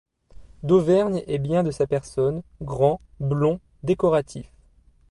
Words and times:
Dauvergne 0.63 1.21
est 1.27 1.37
bien 1.37 1.61
de 1.61 1.69
sa 1.69 1.85
personne, 1.85 2.41
grand, 2.59 2.99
blond, 3.19 3.59
décoratif. 3.83 4.47